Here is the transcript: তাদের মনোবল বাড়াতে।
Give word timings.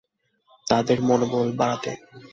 তাদের 0.67 0.97
মনোবল 1.07 1.47
বাড়াতে। 1.59 1.91